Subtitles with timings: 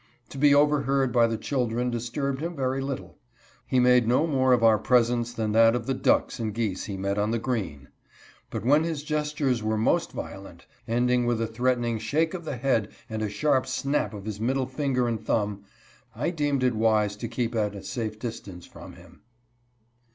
[0.29, 3.19] To be overheard by the children disturbed him very little.
[3.67, 6.97] He made no more of our presence than that of the ducks and geese he
[6.97, 7.87] met on the green.
[8.49, 12.89] But when his gestures were most violent, ending with a threatening shake of the head
[13.11, 15.65] and a sharp snap of his middle finger and thumb,
[16.15, 19.21] I deemed it wise to keep at a safe distance from him.